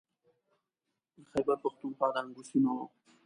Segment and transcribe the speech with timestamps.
[1.15, 2.77] د خیبر پښتونخوا د هنګو سیمې و.